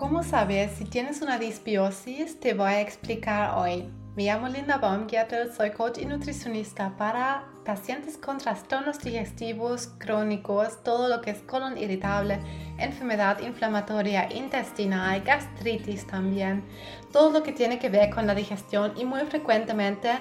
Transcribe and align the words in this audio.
¿Cómo 0.00 0.22
sabes 0.22 0.78
si 0.78 0.86
tienes 0.86 1.20
una 1.20 1.38
disbiosis? 1.38 2.40
Te 2.40 2.54
voy 2.54 2.72
a 2.72 2.80
explicar 2.80 3.58
hoy. 3.58 3.84
Me 4.16 4.24
llamo 4.24 4.48
Linda 4.48 4.78
Baumgärtel, 4.78 5.52
soy 5.52 5.72
coach 5.72 5.98
y 5.98 6.06
nutricionista 6.06 6.96
para 6.96 7.44
pacientes 7.66 8.16
con 8.16 8.38
trastornos 8.38 8.98
digestivos 9.00 9.88
crónicos, 9.98 10.82
todo 10.82 11.06
lo 11.08 11.20
que 11.20 11.32
es 11.32 11.42
colon 11.42 11.76
irritable, 11.76 12.40
enfermedad 12.78 13.40
inflamatoria 13.40 14.32
intestinal, 14.32 15.20
gastritis 15.20 16.06
también, 16.06 16.64
todo 17.12 17.30
lo 17.30 17.42
que 17.42 17.52
tiene 17.52 17.78
que 17.78 17.90
ver 17.90 18.08
con 18.08 18.26
la 18.26 18.34
digestión 18.34 18.94
y 18.96 19.04
muy 19.04 19.20
frecuentemente 19.26 20.12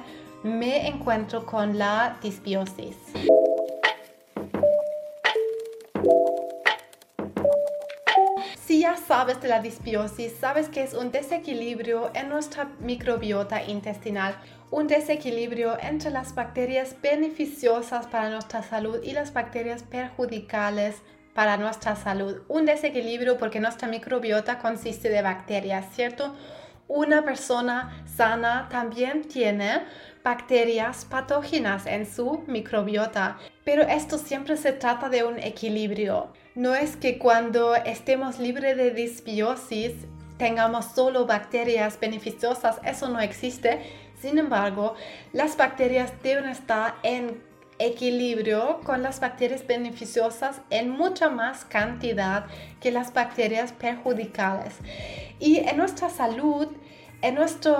me 0.43 0.89
encuentro 0.89 1.45
con 1.45 1.77
la 1.77 2.17
disbiosis. 2.21 2.97
Sabes 9.09 9.41
de 9.41 9.47
la 9.47 9.59
disbiosis, 9.59 10.33
sabes 10.39 10.69
que 10.69 10.83
es 10.83 10.93
un 10.93 11.09
desequilibrio 11.11 12.11
en 12.13 12.29
nuestra 12.29 12.69
microbiota 12.79 13.63
intestinal, 13.63 14.35
un 14.69 14.85
desequilibrio 14.85 15.79
entre 15.81 16.11
las 16.11 16.35
bacterias 16.35 16.95
beneficiosas 17.01 18.05
para 18.05 18.29
nuestra 18.29 18.61
salud 18.61 19.01
y 19.01 19.13
las 19.13 19.33
bacterias 19.33 19.81
perjudicales 19.81 20.97
para 21.33 21.57
nuestra 21.57 21.95
salud. 21.95 22.43
Un 22.49 22.67
desequilibrio 22.67 23.39
porque 23.39 23.59
nuestra 23.59 23.87
microbiota 23.87 24.59
consiste 24.59 25.09
de 25.09 25.23
bacterias, 25.23 25.87
¿cierto? 25.95 26.35
Una 26.87 27.23
persona 27.23 28.03
sana 28.05 28.67
también 28.69 29.23
tiene 29.27 29.85
bacterias 30.23 31.05
patógenas 31.05 31.87
en 31.87 32.05
su 32.05 32.43
microbiota, 32.45 33.39
pero 33.69 33.83
esto 33.83 34.17
siempre 34.17 34.57
se 34.57 34.71
trata 34.71 35.09
de 35.09 35.23
un 35.23 35.37
equilibrio. 35.37 36.33
No 36.55 36.73
es 36.73 36.95
que 36.97 37.19
cuando 37.19 37.75
estemos 37.75 38.39
libres 38.39 38.75
de 38.75 38.89
disbiosis 38.89 39.91
tengamos 40.39 40.85
solo 40.95 41.27
bacterias 41.27 41.99
beneficiosas, 41.99 42.77
eso 42.83 43.09
no 43.09 43.19
existe. 43.19 43.79
Sin 44.19 44.39
embargo, 44.39 44.95
las 45.33 45.55
bacterias 45.55 46.11
deben 46.23 46.49
estar 46.49 46.95
en 47.03 47.43
equilibrio 47.77 48.81
con 48.83 49.03
las 49.03 49.19
bacterias 49.19 49.67
beneficiosas 49.67 50.61
en 50.71 50.89
mucha 50.89 51.29
más 51.29 51.63
cantidad 51.63 52.47
que 52.81 52.89
las 52.89 53.13
bacterias 53.13 53.71
perjudicales. 53.71 54.73
Y 55.39 55.57
en 55.57 55.77
nuestra 55.77 56.09
salud, 56.09 56.69
en 57.21 57.35
nuestro 57.35 57.77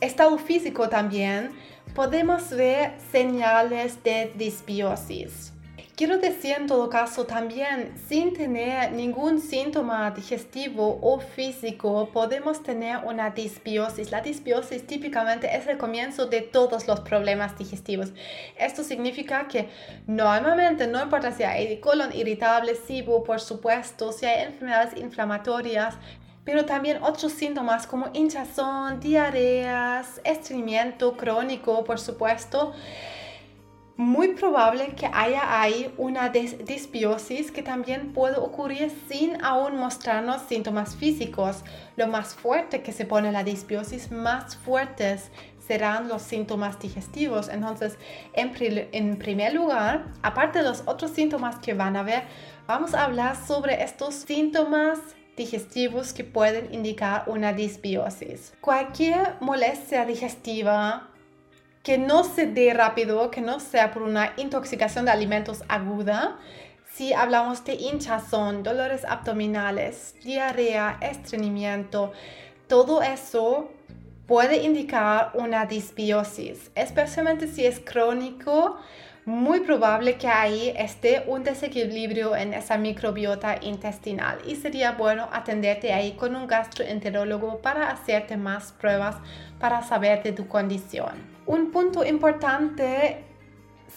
estado 0.00 0.36
físico 0.38 0.88
también, 0.88 1.52
podemos 1.94 2.50
ver 2.50 2.94
señales 3.10 4.02
de 4.02 4.32
disbiosis. 4.36 5.52
Quiero 5.96 6.18
decir 6.18 6.54
en 6.58 6.66
todo 6.66 6.90
caso 6.90 7.24
también, 7.24 7.94
sin 8.06 8.34
tener 8.34 8.92
ningún 8.92 9.40
síntoma 9.40 10.10
digestivo 10.10 10.98
o 11.00 11.18
físico, 11.20 12.10
podemos 12.12 12.62
tener 12.62 12.98
una 12.98 13.30
disbiosis. 13.30 14.10
La 14.10 14.20
disbiosis 14.20 14.86
típicamente 14.86 15.56
es 15.56 15.66
el 15.66 15.78
comienzo 15.78 16.26
de 16.26 16.42
todos 16.42 16.86
los 16.86 17.00
problemas 17.00 17.56
digestivos. 17.56 18.12
Esto 18.58 18.82
significa 18.82 19.48
que 19.48 19.70
normalmente, 20.06 20.86
no 20.86 21.02
importa 21.02 21.32
si 21.32 21.44
hay 21.44 21.80
colon 21.80 22.12
irritable, 22.12 22.74
SIBO, 22.74 23.24
por 23.24 23.40
supuesto, 23.40 24.12
si 24.12 24.26
hay 24.26 24.44
enfermedades 24.44 24.98
inflamatorias, 24.98 25.94
pero 26.46 26.64
también 26.64 27.02
otros 27.02 27.32
síntomas 27.32 27.86
como 27.86 28.08
hinchazón, 28.14 29.00
diarreas, 29.00 30.22
estreñimiento 30.24 31.14
crónico, 31.18 31.84
por 31.84 32.00
supuesto 32.00 32.72
muy 33.96 34.34
probable 34.34 34.88
que 34.88 35.08
haya 35.10 35.60
ahí 35.60 35.92
una 35.96 36.28
disbiosis 36.28 37.50
que 37.50 37.62
también 37.62 38.12
puede 38.12 38.36
ocurrir 38.36 38.92
sin 39.08 39.42
aún 39.42 39.78
mostrarnos 39.78 40.42
síntomas 40.42 40.96
físicos. 40.96 41.64
Lo 41.96 42.06
más 42.06 42.34
fuerte 42.34 42.82
que 42.82 42.92
se 42.92 43.06
pone 43.06 43.32
la 43.32 43.42
disbiosis, 43.42 44.10
más 44.10 44.56
fuertes 44.56 45.30
serán 45.66 46.08
los 46.08 46.20
síntomas 46.20 46.78
digestivos. 46.78 47.48
Entonces, 47.48 47.98
en, 48.34 48.52
en 48.92 49.16
primer 49.16 49.54
lugar, 49.54 50.12
aparte 50.22 50.58
de 50.58 50.68
los 50.68 50.82
otros 50.86 51.12
síntomas 51.12 51.56
que 51.56 51.72
van 51.72 51.96
a 51.96 52.02
ver, 52.02 52.24
vamos 52.66 52.92
a 52.92 53.04
hablar 53.04 53.34
sobre 53.34 53.82
estos 53.82 54.14
síntomas 54.14 54.98
digestivos 55.36 56.12
que 56.12 56.24
pueden 56.24 56.72
indicar 56.72 57.24
una 57.26 57.52
disbiosis. 57.52 58.54
Cualquier 58.60 59.36
molestia 59.40 60.04
digestiva 60.04 61.08
que 61.82 61.98
no 61.98 62.24
se 62.24 62.46
dé 62.46 62.74
rápido, 62.74 63.30
que 63.30 63.40
no 63.40 63.60
sea 63.60 63.92
por 63.92 64.02
una 64.02 64.32
intoxicación 64.36 65.04
de 65.04 65.12
alimentos 65.12 65.62
aguda. 65.68 66.36
Si 66.92 67.12
hablamos 67.12 67.64
de 67.64 67.74
hinchazón, 67.74 68.62
dolores 68.64 69.04
abdominales, 69.04 70.14
diarrea, 70.24 70.98
estreñimiento, 71.00 72.12
todo 72.66 73.02
eso 73.02 73.70
puede 74.26 74.64
indicar 74.64 75.30
una 75.34 75.66
disbiosis, 75.66 76.72
especialmente 76.74 77.46
si 77.46 77.64
es 77.64 77.78
crónico. 77.78 78.78
Muy 79.26 79.58
probable 79.62 80.18
que 80.18 80.28
ahí 80.28 80.72
esté 80.76 81.24
un 81.26 81.42
desequilibrio 81.42 82.36
en 82.36 82.54
esa 82.54 82.78
microbiota 82.78 83.56
intestinal 83.60 84.38
y 84.46 84.54
sería 84.54 84.92
bueno 84.92 85.28
atenderte 85.32 85.92
ahí 85.92 86.12
con 86.12 86.36
un 86.36 86.46
gastroenterólogo 86.46 87.58
para 87.60 87.90
hacerte 87.90 88.36
más 88.36 88.70
pruebas 88.70 89.16
para 89.58 89.82
saber 89.82 90.22
de 90.22 90.30
tu 90.30 90.46
condición. 90.46 91.10
Un 91.44 91.72
punto 91.72 92.04
importante 92.04 93.24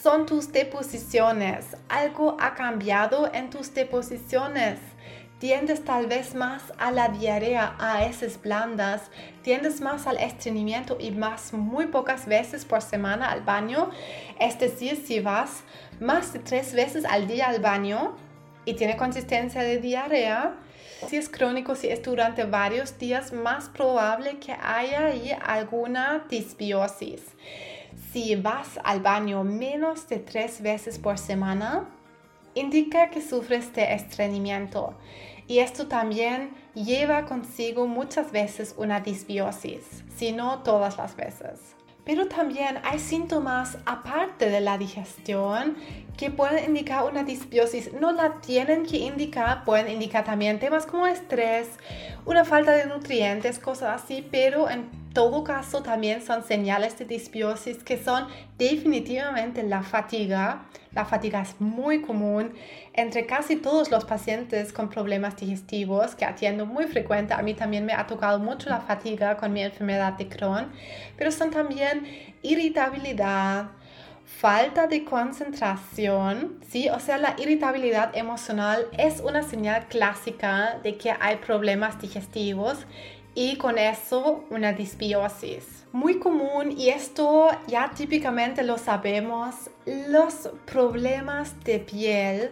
son 0.01 0.25
tus 0.25 0.51
deposiciones. 0.51 1.77
Algo 1.89 2.35
ha 2.39 2.55
cambiado 2.55 3.29
en 3.31 3.51
tus 3.51 3.71
deposiciones. 3.71 4.79
Tiendes 5.39 5.85
tal 5.85 6.07
vez 6.07 6.35
más 6.35 6.61
a 6.77 6.91
la 6.91 7.07
diarrea, 7.07 7.73
a 7.79 8.03
heces 8.03 8.41
blandas, 8.41 9.09
tiendes 9.41 9.79
más 9.79 10.05
al 10.05 10.17
estreñimiento 10.17 10.97
y 10.99 11.11
más 11.11 11.53
muy 11.53 11.87
pocas 11.87 12.25
veces 12.25 12.65
por 12.65 12.81
semana 12.81 13.31
al 13.31 13.41
baño. 13.41 13.89
Es 14.37 14.59
decir, 14.59 14.97
si 14.97 15.21
vas 15.21 15.63
más 16.01 16.33
de 16.33 16.39
tres 16.39 16.73
veces 16.73 17.05
al 17.05 17.25
día 17.27 17.47
al 17.47 17.61
baño 17.61 18.17
y 18.65 18.73
tiene 18.73 18.97
consistencia 18.97 19.61
de 19.61 19.77
diarrea, 19.77 20.57
si 21.07 21.15
es 21.15 21.29
crónico, 21.29 21.75
si 21.75 21.87
es 21.87 22.03
durante 22.03 22.43
varios 22.43 22.99
días, 22.99 23.31
más 23.31 23.69
probable 23.69 24.39
que 24.39 24.51
haya 24.51 25.05
ahí 25.05 25.31
alguna 25.41 26.25
disbiosis. 26.29 27.21
Si 28.11 28.35
vas 28.35 28.77
al 28.83 28.99
baño 28.99 29.45
menos 29.45 30.09
de 30.09 30.19
tres 30.19 30.61
veces 30.61 30.99
por 30.99 31.17
semana, 31.17 31.87
indica 32.55 33.09
que 33.09 33.21
sufres 33.21 33.73
de 33.73 33.93
estreñimiento. 33.93 34.95
Y 35.47 35.59
esto 35.59 35.87
también 35.87 36.51
lleva 36.75 37.25
consigo 37.25 37.87
muchas 37.87 38.31
veces 38.31 38.75
una 38.77 38.99
disbiosis, 38.99 40.03
si 40.15 40.31
no 40.31 40.59
todas 40.59 40.97
las 40.97 41.15
veces. 41.15 41.75
Pero 42.05 42.27
también 42.27 42.79
hay 42.83 42.99
síntomas 42.99 43.77
aparte 43.85 44.49
de 44.49 44.61
la 44.61 44.77
digestión 44.77 45.75
que 46.17 46.31
pueden 46.31 46.65
indicar 46.65 47.05
una 47.05 47.23
disbiosis. 47.23 47.93
No 47.93 48.11
la 48.11 48.41
tienen 48.41 48.85
que 48.85 48.97
indicar, 48.97 49.63
pueden 49.63 49.89
indicar 49.89 50.23
también 50.23 50.59
temas 50.59 50.85
como 50.85 51.07
estrés, 51.07 51.69
una 52.25 52.45
falta 52.45 52.71
de 52.71 52.87
nutrientes, 52.87 53.59
cosas 53.59 54.01
así, 54.03 54.27
pero 54.31 54.69
en 54.69 54.89
todo 55.19 55.43
caso 55.43 55.83
también 55.83 56.21
son 56.21 56.45
señales 56.45 56.97
de 56.97 57.03
disbiosis 57.03 57.83
que 57.83 58.01
son 58.01 58.25
definitivamente 58.57 59.63
la 59.63 59.83
fatiga. 59.83 60.61
La 60.93 61.03
fatiga 61.03 61.41
es 61.41 61.59
muy 61.59 62.01
común 62.01 62.53
entre 62.93 63.25
casi 63.25 63.57
todos 63.57 63.91
los 63.91 64.05
pacientes 64.05 64.71
con 64.71 64.89
problemas 64.89 65.35
digestivos 65.35 66.15
que 66.15 66.23
atiendo 66.23 66.65
muy 66.65 66.85
frecuente. 66.85 67.33
A 67.33 67.41
mí 67.41 67.53
también 67.53 67.85
me 67.85 67.91
ha 67.91 68.07
tocado 68.07 68.39
mucho 68.39 68.69
la 68.69 68.79
fatiga 68.79 69.35
con 69.35 69.51
mi 69.51 69.61
enfermedad 69.61 70.13
de 70.13 70.29
Crohn, 70.29 70.71
pero 71.17 71.33
son 71.33 71.51
también 71.51 72.07
irritabilidad, 72.41 73.71
falta 74.23 74.87
de 74.87 75.03
concentración, 75.03 76.59
¿sí? 76.69 76.87
O 76.87 77.01
sea, 77.01 77.17
la 77.17 77.35
irritabilidad 77.37 78.15
emocional 78.15 78.85
es 78.97 79.19
una 79.19 79.43
señal 79.43 79.87
clásica 79.89 80.79
de 80.81 80.95
que 80.97 81.13
hay 81.19 81.35
problemas 81.45 81.99
digestivos 81.99 82.85
y 83.35 83.57
con 83.57 83.77
eso 83.77 84.45
una 84.49 84.73
disbiosis. 84.73 85.85
Muy 85.91 86.19
común 86.19 86.73
y 86.77 86.89
esto 86.89 87.49
ya 87.67 87.91
típicamente 87.95 88.63
lo 88.63 88.77
sabemos, 88.77 89.69
los 89.85 90.49
problemas 90.65 91.63
de 91.63 91.79
piel 91.79 92.51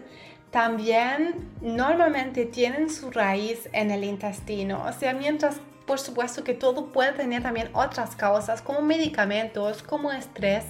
también 0.51 1.49
normalmente 1.61 2.45
tienen 2.45 2.89
su 2.89 3.11
raíz 3.11 3.69
en 3.73 3.91
el 3.91 4.03
intestino. 4.03 4.83
O 4.87 4.93
sea, 4.93 5.13
mientras 5.13 5.59
por 5.87 5.99
supuesto 5.99 6.43
que 6.43 6.53
todo 6.53 6.87
puede 6.87 7.13
tener 7.13 7.41
también 7.41 7.69
otras 7.73 8.15
causas 8.15 8.61
como 8.61 8.81
medicamentos, 8.81 9.81
como 9.81 10.11
estrés, 10.11 10.65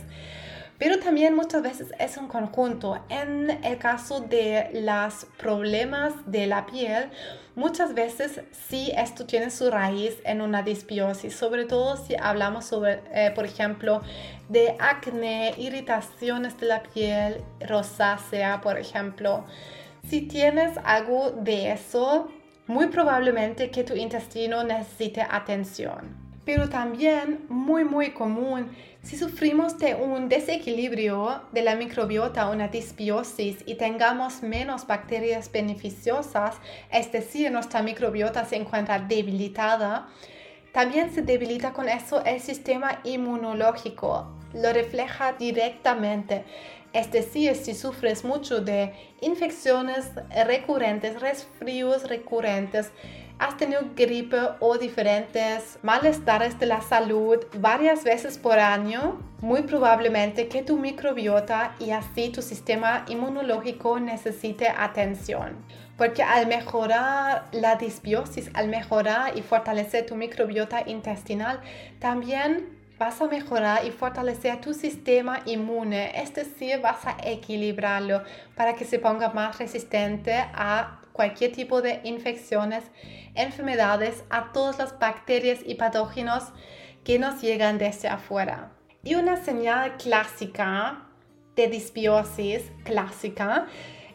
pero 0.77 0.99
también 0.99 1.35
muchas 1.35 1.63
veces 1.63 1.91
es 1.99 2.17
un 2.17 2.27
conjunto. 2.27 3.03
En 3.09 3.49
el 3.63 3.77
caso 3.77 4.21
de 4.21 4.69
los 4.73 5.25
problemas 5.37 6.13
de 6.25 6.45
la 6.45 6.65
piel, 6.65 7.09
muchas 7.55 7.93
veces 7.93 8.41
sí 8.51 8.91
esto 8.95 9.25
tiene 9.25 9.49
su 9.49 9.71
raíz 9.71 10.17
en 10.23 10.41
una 10.41 10.61
disbiosis, 10.61 11.35
sobre 11.35 11.65
todo 11.65 11.97
si 11.97 12.15
hablamos 12.15 12.65
sobre, 12.65 13.01
eh, 13.11 13.31
por 13.33 13.45
ejemplo, 13.45 14.01
de 14.49 14.75
acné, 14.79 15.55
irritaciones 15.57 16.57
de 16.59 16.67
la 16.67 16.83
piel, 16.83 17.43
rosácea, 17.59 18.61
por 18.61 18.77
ejemplo. 18.77 19.45
Si 20.07 20.21
tienes 20.21 20.77
algo 20.83 21.31
de 21.31 21.71
eso, 21.71 22.29
muy 22.67 22.87
probablemente 22.87 23.71
que 23.71 23.83
tu 23.83 23.95
intestino 23.95 24.63
necesite 24.63 25.21
atención. 25.21 26.26
Pero 26.47 26.69
también 26.69 27.45
muy 27.49 27.83
muy 27.83 28.11
común 28.11 28.69
si 29.03 29.17
sufrimos 29.17 29.77
de 29.79 29.95
un 29.95 30.29
desequilibrio 30.29 31.41
de 31.51 31.61
la 31.61 31.75
microbiota, 31.75 32.49
una 32.49 32.69
disbiosis 32.69 33.57
y 33.65 33.75
tengamos 33.75 34.43
menos 34.43 34.87
bacterias 34.87 35.51
beneficiosas, 35.51 36.55
es 36.89 37.11
decir, 37.11 37.51
nuestra 37.51 37.81
microbiota 37.81 38.45
se 38.45 38.55
encuentra 38.55 38.97
debilitada, 38.97 40.07
también 40.71 41.13
se 41.13 41.21
debilita 41.21 41.73
con 41.73 41.89
eso 41.89 42.23
el 42.23 42.39
sistema 42.39 43.01
inmunológico, 43.03 44.33
lo 44.53 44.71
refleja 44.71 45.33
directamente. 45.33 46.45
Es 46.93 47.11
decir, 47.11 47.55
si 47.55 47.73
sufres 47.73 48.23
mucho 48.23 48.61
de 48.61 48.93
infecciones 49.19 50.11
recurrentes, 50.45 51.19
resfríos 51.19 52.07
recurrentes, 52.07 52.91
has 53.39 53.57
tenido 53.57 53.81
gripe 53.95 54.39
o 54.59 54.77
diferentes 54.77 55.77
malestares 55.83 56.57
de 56.59 56.65
la 56.65 56.81
salud 56.81 57.37
varias 57.59 58.03
veces 58.03 58.37
por 58.37 58.57
año, 58.57 59.19
muy 59.41 59.61
probablemente 59.61 60.47
que 60.47 60.63
tu 60.63 60.77
microbiota 60.77 61.75
y 61.79 61.91
así 61.91 62.29
tu 62.29 62.41
sistema 62.41 63.05
inmunológico 63.07 63.99
necesite 63.99 64.67
atención. 64.69 65.55
Porque 65.97 66.23
al 66.23 66.47
mejorar 66.47 67.45
la 67.51 67.75
disbiosis, 67.75 68.49
al 68.53 68.67
mejorar 68.67 69.37
y 69.37 69.41
fortalecer 69.41 70.05
tu 70.05 70.15
microbiota 70.15 70.83
intestinal, 70.85 71.59
también 71.99 72.77
vas 72.97 73.21
a 73.21 73.27
mejorar 73.27 73.85
y 73.85 73.91
fortalecer 73.91 74.59
tu 74.59 74.73
sistema 74.73 75.41
inmune, 75.45 76.19
es 76.19 76.33
decir, 76.33 76.81
vas 76.81 77.05
a 77.05 77.15
equilibrarlo 77.23 78.23
para 78.55 78.73
que 78.73 78.85
se 78.85 78.97
ponga 78.97 79.29
más 79.29 79.59
resistente 79.59 80.33
a 80.35 80.99
cualquier 81.17 81.51
tipo 81.51 81.81
de 81.81 81.99
infecciones, 82.05 82.85
enfermedades, 83.35 84.23
a 84.29 84.53
todas 84.53 84.77
las 84.77 84.97
bacterias 84.97 85.59
y 85.65 85.75
patógenos 85.75 86.43
que 87.03 87.19
nos 87.19 87.41
llegan 87.41 87.77
desde 87.77 88.07
afuera. 88.07 88.71
Y 89.03 89.15
una 89.15 89.35
señal 89.43 89.97
clásica 89.97 91.07
de 91.55 91.67
disbiosis 91.67 92.71
clásica 92.83 93.65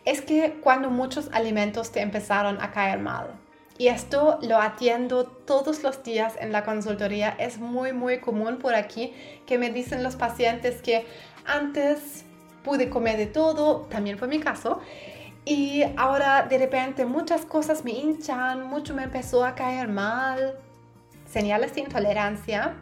es 0.04 0.22
que 0.22 0.60
cuando 0.62 0.90
muchos 0.90 1.28
alimentos 1.32 1.92
te 1.92 2.00
empezaron 2.00 2.60
a 2.60 2.70
caer 2.70 2.98
mal. 2.98 3.38
Y 3.78 3.88
esto 3.88 4.38
lo 4.42 4.58
atiendo 4.58 5.24
todos 5.24 5.82
los 5.82 6.04
días 6.04 6.34
en 6.40 6.52
la 6.52 6.64
consultoría. 6.64 7.34
Es 7.38 7.58
muy, 7.58 7.92
muy 7.92 8.20
común 8.20 8.58
por 8.58 8.74
aquí 8.74 9.12
que 9.46 9.58
me 9.58 9.70
dicen 9.70 10.02
los 10.02 10.14
pacientes 10.14 10.82
que 10.82 11.04
antes 11.46 12.24
pude 12.62 12.88
comer 12.88 13.16
de 13.16 13.26
todo, 13.26 13.86
también 13.90 14.18
fue 14.18 14.28
mi 14.28 14.38
caso, 14.38 14.80
y 15.44 15.82
ahora 15.96 16.42
de 16.42 16.58
repente 16.58 17.04
muchas 17.04 17.44
cosas 17.44 17.84
me 17.84 17.92
hinchan, 17.92 18.66
mucho 18.66 18.94
me 18.94 19.04
empezó 19.04 19.44
a 19.44 19.54
caer 19.54 19.88
mal. 19.88 20.58
Señales 21.26 21.74
de 21.74 21.80
intolerancia 21.80 22.74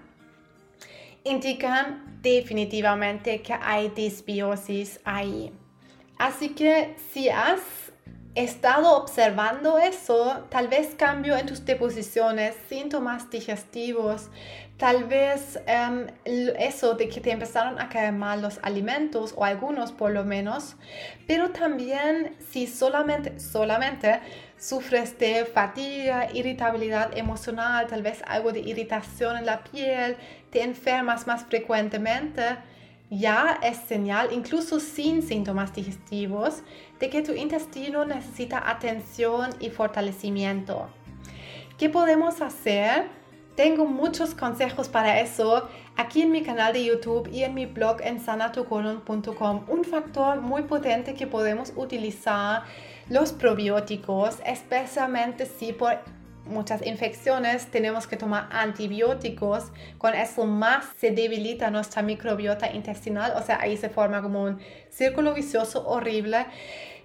indican 1.24 2.18
definitivamente 2.20 3.40
que 3.42 3.54
hay 3.54 3.88
disbiosis 3.88 5.00
ahí. 5.04 5.52
Así 6.18 6.50
que 6.50 6.96
si 7.12 7.28
has 7.28 7.89
estado 8.34 8.96
observando 8.96 9.78
eso, 9.78 10.46
tal 10.50 10.68
vez 10.68 10.94
cambio 10.94 11.36
en 11.36 11.46
tus 11.46 11.64
deposiciones, 11.64 12.54
síntomas 12.68 13.28
digestivos, 13.28 14.28
tal 14.76 15.04
vez 15.04 15.58
em, 15.66 16.06
eso 16.24 16.94
de 16.94 17.08
que 17.08 17.20
te 17.20 17.32
empezaron 17.32 17.78
a 17.80 17.88
caer 17.88 18.12
mal 18.12 18.40
los 18.40 18.58
alimentos 18.62 19.34
o 19.36 19.44
algunos 19.44 19.92
por 19.92 20.12
lo 20.12 20.24
menos, 20.24 20.76
pero 21.26 21.50
también 21.50 22.36
si 22.50 22.66
solamente, 22.66 23.38
solamente 23.40 24.20
sufres 24.56 25.18
de 25.18 25.44
fatiga, 25.44 26.28
irritabilidad 26.32 27.16
emocional, 27.18 27.88
tal 27.88 28.02
vez 28.02 28.22
algo 28.26 28.52
de 28.52 28.60
irritación 28.60 29.36
en 29.38 29.46
la 29.46 29.64
piel, 29.64 30.16
te 30.50 30.62
enfermas 30.62 31.26
más 31.26 31.44
frecuentemente, 31.44 32.58
ya 33.10 33.58
es 33.62 33.76
señal, 33.76 34.28
incluso 34.32 34.78
sin 34.78 35.22
síntomas 35.22 35.74
digestivos, 35.74 36.62
de 37.00 37.10
que 37.10 37.22
tu 37.22 37.32
intestino 37.32 38.04
necesita 38.04 38.70
atención 38.70 39.50
y 39.58 39.70
fortalecimiento. 39.70 40.88
¿Qué 41.76 41.88
podemos 41.88 42.40
hacer? 42.40 43.08
Tengo 43.56 43.84
muchos 43.84 44.34
consejos 44.34 44.88
para 44.88 45.20
eso 45.20 45.68
aquí 45.96 46.22
en 46.22 46.30
mi 46.30 46.42
canal 46.42 46.72
de 46.72 46.84
YouTube 46.84 47.28
y 47.32 47.42
en 47.42 47.52
mi 47.52 47.66
blog 47.66 48.00
en 48.00 48.20
sanatucolon.com. 48.20 49.64
Un 49.68 49.84
factor 49.84 50.40
muy 50.40 50.62
potente 50.62 51.14
que 51.14 51.26
podemos 51.26 51.72
utilizar 51.76 52.62
los 53.08 53.32
probióticos, 53.32 54.38
especialmente 54.46 55.46
si 55.46 55.72
por 55.72 55.98
muchas 56.46 56.84
infecciones 56.86 57.66
tenemos 57.70 58.06
que 58.06 58.16
tomar 58.16 58.48
antibióticos, 58.50 59.72
con 59.98 60.14
eso 60.14 60.46
más 60.46 60.86
se 60.98 61.10
debilita 61.10 61.70
nuestra 61.70 62.02
microbiota 62.02 62.72
intestinal, 62.72 63.32
o 63.36 63.42
sea, 63.42 63.60
ahí 63.60 63.76
se 63.76 63.88
forma 63.88 64.22
como 64.22 64.42
un 64.42 64.58
círculo 64.88 65.34
vicioso 65.34 65.86
horrible 65.86 66.46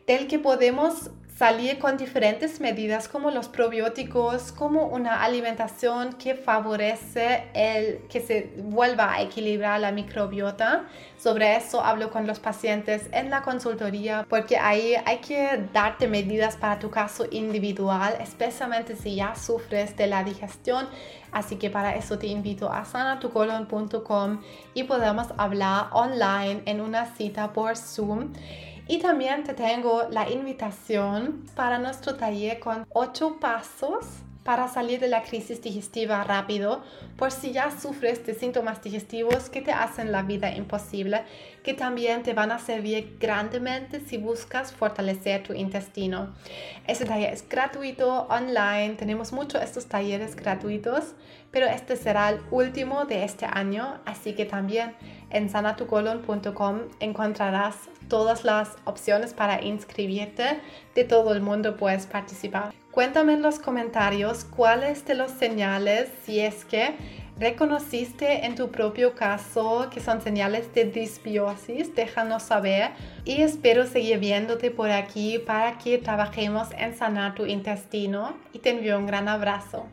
del 0.08 0.28
que 0.28 0.40
podemos 0.40 1.12
salir 1.38 1.80
con 1.80 1.98
diferentes 1.98 2.62
medidas 2.62 3.10
como 3.10 3.30
los 3.30 3.50
probióticos, 3.50 4.54
como 4.54 4.88
una 4.88 5.22
alimentación 5.22 6.14
que 6.14 6.34
favorece 6.34 7.50
el 7.54 8.08
que 8.08 8.22
se 8.22 8.54
vuelva 8.58 9.14
a 9.14 9.22
equilibrar 9.22 9.82
la 9.82 9.92
microbiota. 9.92 10.86
Sobre 11.18 11.58
eso 11.58 11.84
hablo 11.84 12.10
con 12.10 12.26
los 12.26 12.40
pacientes 12.40 13.10
en 13.12 13.30
la 13.30 13.42
consultoría 13.42 14.26
porque 14.30 14.58
ahí 14.58 14.96
hay 15.06 15.18
que 15.18 15.68
darte 15.74 16.08
medidas 16.08 16.56
para 16.56 16.80
tu 16.80 16.90
caso 16.90 17.26
individual, 17.30 18.16
especialmente 18.22 18.96
si 18.96 19.16
ya 19.16 19.36
sufres 19.36 19.98
de 19.98 20.08
la 20.08 20.24
digestión. 20.24 20.88
Así 21.34 21.58
que 21.58 21.70
para 21.70 21.98
eso 21.98 22.18
te 22.18 22.28
invito 22.28 22.72
a 22.72 22.86
sanatucolon.com 22.86 24.42
y 24.74 24.84
podemos 24.84 25.28
hablar 25.38 25.88
online 25.92 26.62
en 26.66 26.80
una 26.80 27.06
cita 27.08 27.52
por 27.52 27.76
Zoom. 27.76 28.32
Y 28.88 29.00
también 29.00 29.44
te 29.44 29.54
tengo 29.54 30.04
la 30.10 30.30
invitación 30.30 31.46
para 31.56 31.80
nuestro 31.80 32.16
taller 32.16 32.60
con 32.60 32.86
8 32.90 33.38
pasos 33.40 34.06
para 34.46 34.68
salir 34.68 35.00
de 35.00 35.08
la 35.08 35.24
crisis 35.24 35.60
digestiva 35.62 36.24
rápido 36.24 36.84
por 37.18 37.32
si 37.32 37.52
ya 37.52 37.72
sufres 37.72 38.24
de 38.28 38.36
síntomas 38.36 38.82
digestivos 38.82 39.50
que 39.50 39.62
te 39.62 39.72
hacen 39.72 40.12
la 40.12 40.22
vida 40.22 40.56
imposible, 40.56 41.24
que 41.64 41.74
también 41.74 42.22
te 42.22 42.34
van 42.34 42.52
a 42.52 42.60
servir 42.60 43.18
grandemente 43.20 44.00
si 44.00 44.18
buscas 44.18 44.72
fortalecer 44.72 45.42
tu 45.42 45.54
intestino. 45.54 46.36
Este 46.86 47.06
taller 47.06 47.34
es 47.34 47.50
gratuito, 47.50 48.28
online, 48.30 48.94
tenemos 48.94 49.34
muchos 49.34 49.64
estos 49.64 49.88
talleres 49.88 50.36
gratuitos, 50.36 51.16
pero 51.50 51.66
este 51.66 51.96
será 51.96 52.30
el 52.30 52.40
último 52.52 53.06
de 53.06 53.24
este 53.24 53.48
año, 53.52 54.00
así 54.06 54.34
que 54.34 54.46
también 54.46 54.96
en 55.32 55.50
sanatucolon.com 55.50 56.82
encontrarás 57.00 57.76
todas 58.08 58.44
las 58.44 58.76
opciones 58.84 59.34
para 59.34 59.64
inscribirte. 59.64 60.60
De 60.94 61.04
todo 61.04 61.34
el 61.34 61.42
mundo 61.42 61.76
puedes 61.78 62.06
participar. 62.06 62.85
Cuéntame 62.96 63.34
en 63.34 63.42
los 63.42 63.60
comentarios 63.60 64.46
cuáles 64.46 65.04
de 65.04 65.16
los 65.16 65.30
señales, 65.30 66.08
si 66.24 66.40
es 66.40 66.64
que 66.64 66.96
reconociste 67.38 68.46
en 68.46 68.56
tu 68.56 68.72
propio 68.72 69.16
caso 69.16 69.90
que 69.94 70.00
son 70.00 70.22
señales 70.22 70.74
de 70.74 70.86
disbiosis, 70.86 71.94
déjanos 71.94 72.44
saber 72.44 72.92
y 73.26 73.42
espero 73.42 73.86
seguir 73.86 74.20
viéndote 74.20 74.72
por 74.72 74.92
aquí 74.92 75.40
para 75.40 75.78
que 75.78 75.98
trabajemos 75.98 76.70
en 76.78 76.96
sanar 76.96 77.36
tu 77.36 77.46
intestino 77.46 78.38
y 78.54 78.60
te 78.60 78.70
envío 78.70 78.98
un 78.98 79.08
gran 79.08 79.28
abrazo. 79.28 79.88